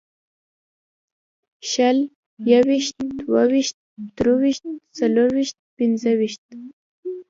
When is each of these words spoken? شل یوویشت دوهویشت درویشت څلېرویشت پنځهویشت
شل 1.71 1.97
یوویشت 2.51 2.95
دوهویشت 3.21 3.75
درویشت 4.17 4.63
څلېرویشت 4.97 5.57
پنځهویشت 5.77 6.43